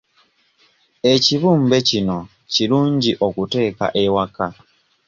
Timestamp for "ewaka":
4.03-4.45